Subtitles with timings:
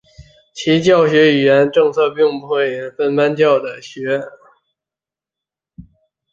[0.55, 4.19] 其教学语言政策并不会设有分班教学。